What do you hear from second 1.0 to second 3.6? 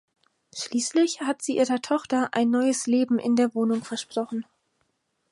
hat sie ihrer Tochter ein neues Leben in der